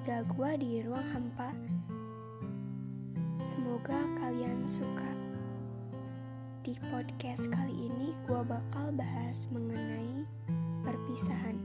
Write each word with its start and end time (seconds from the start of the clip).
ada 0.00 0.24
gua 0.32 0.56
di 0.56 0.80
ruang 0.80 1.04
hampa. 1.12 1.52
Semoga 3.36 4.00
kalian 4.16 4.64
suka. 4.64 5.12
Di 6.64 6.72
podcast 6.88 7.52
kali 7.52 7.92
ini 7.92 8.16
gua 8.24 8.40
bakal 8.40 8.96
bahas 8.96 9.44
mengenai 9.52 10.24
perpisahan. 10.88 11.60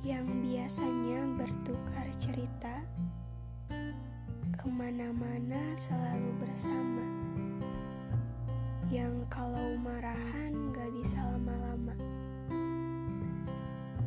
Yang 0.00 0.24
biasanya 0.40 1.20
bertukar 1.36 2.08
cerita 2.16 2.80
ke 4.56 4.66
mana-mana 4.72 5.60
selalu 5.76 6.32
bersama. 6.40 6.79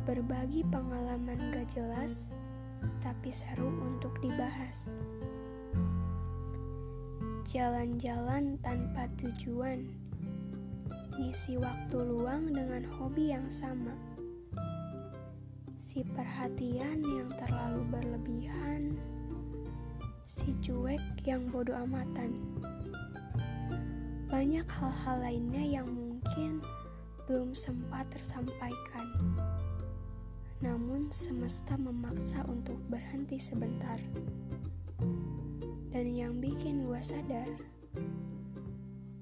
Berbagi 0.04 0.60
pengalaman 0.68 1.48
gak 1.48 1.64
jelas, 1.72 2.28
tapi 3.00 3.32
seru 3.32 3.72
untuk 3.80 4.12
dibahas. 4.20 5.00
Jalan-jalan 7.48 8.60
tanpa 8.60 9.08
tujuan, 9.16 9.88
ngisi 11.16 11.56
waktu 11.56 11.96
luang 12.04 12.52
dengan 12.52 12.84
hobi 12.84 13.32
yang 13.32 13.48
sama. 13.48 13.96
Si 15.72 16.04
perhatian 16.04 17.00
yang 17.00 17.32
terlalu 17.40 17.88
berlebihan, 17.88 19.00
si 20.28 20.52
cuek 20.60 21.00
yang 21.24 21.48
bodoh 21.48 21.80
amatan. 21.80 22.44
Banyak 24.28 24.68
hal-hal 24.68 25.16
lainnya 25.24 25.80
yang 25.80 25.88
mungkin 25.88 26.60
belum 27.24 27.56
sempat 27.56 28.04
tersampaikan 28.12 29.23
namun 30.64 31.12
semesta 31.12 31.76
memaksa 31.76 32.40
untuk 32.48 32.80
berhenti 32.88 33.36
sebentar. 33.36 34.00
Dan 35.92 36.08
yang 36.08 36.40
bikin 36.40 36.88
gue 36.88 36.96
sadar, 37.04 37.44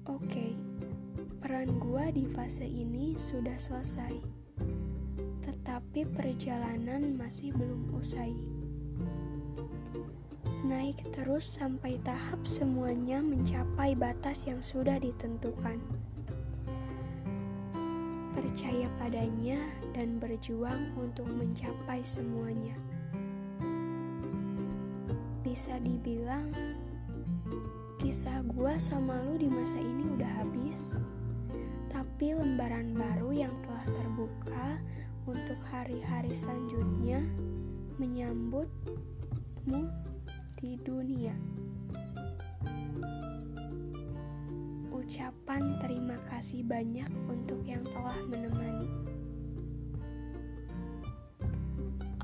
oke, 0.07 0.23
okay, 0.23 0.55
peran 1.43 1.75
gue 1.83 2.05
di 2.15 2.25
fase 2.31 2.63
ini 2.63 3.19
sudah 3.19 3.59
selesai, 3.59 4.15
tetapi 5.43 6.07
perjalanan 6.15 7.19
masih 7.19 7.51
belum 7.51 7.91
usai. 7.99 8.31
Naik 10.63 11.03
terus 11.11 11.43
sampai 11.43 11.99
tahap 12.07 12.39
semuanya 12.47 13.19
mencapai 13.19 13.99
batas 13.99 14.47
yang 14.47 14.63
sudah 14.63 14.95
ditentukan 14.95 15.75
percaya 18.33 18.89
padanya, 18.97 19.61
dan 19.93 20.17
berjuang 20.17 20.93
untuk 20.97 21.29
mencapai 21.29 22.01
semuanya. 22.01 22.73
Bisa 25.45 25.77
dibilang, 25.79 26.49
kisah 28.01 28.41
gua 28.51 28.75
sama 28.81 29.21
lu 29.23 29.37
di 29.37 29.47
masa 29.47 29.77
ini 29.77 30.03
udah 30.17 30.31
habis, 30.41 30.97
tapi 31.93 32.33
lembaran 32.33 32.97
baru 32.97 33.29
yang 33.31 33.53
telah 33.61 33.85
terbuka 33.93 34.67
untuk 35.29 35.61
hari-hari 35.71 36.33
selanjutnya 36.35 37.21
menyambutmu 38.01 39.87
di 40.59 40.75
dunia. 40.81 41.37
Ucapan 45.13 45.77
terima 45.77 46.17
kasih 46.25 46.65
banyak 46.65 47.05
untuk 47.29 47.61
yang 47.69 47.85
telah 47.85 48.17
menemani. 48.33 48.89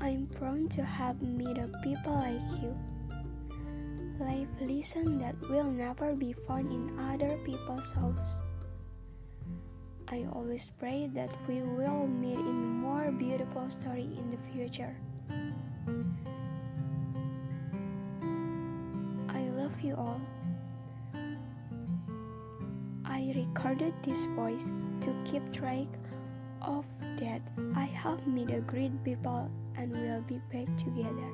I'm 0.02 0.26
proud 0.34 0.74
to 0.74 0.82
have 0.82 1.22
met 1.22 1.54
a 1.54 1.70
people 1.86 2.18
like 2.18 2.42
you. 2.58 2.74
Life 4.18 4.50
lesson 4.58 5.22
that 5.22 5.38
will 5.46 5.70
never 5.70 6.18
be 6.18 6.34
found 6.50 6.66
in 6.74 6.90
other 6.98 7.38
people's 7.46 7.86
souls. 7.94 8.42
I 10.10 10.26
always 10.34 10.74
pray 10.74 11.06
that 11.14 11.30
we 11.46 11.62
will 11.62 12.10
meet 12.10 12.42
in 12.42 12.82
more 12.82 13.14
beautiful 13.14 13.70
story 13.70 14.10
in 14.18 14.34
the 14.34 14.40
future. 14.50 14.98
I 19.30 19.46
love 19.54 19.78
you 19.78 19.94
all. 19.94 20.18
I 23.30 23.32
recorded 23.32 23.94
this 24.02 24.24
voice 24.24 24.72
to 25.02 25.14
keep 25.24 25.52
track 25.52 25.86
of 26.62 26.84
that 27.20 27.40
I 27.76 27.84
have 27.84 28.26
met 28.26 28.50
a 28.50 28.60
great 28.60 29.04
people 29.04 29.48
and 29.76 29.92
will 29.92 30.22
be 30.22 30.40
back 30.52 30.76
together. 30.76 31.30